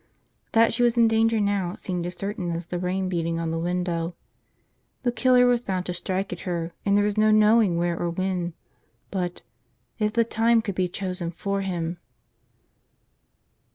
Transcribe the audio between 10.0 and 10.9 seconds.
the time could be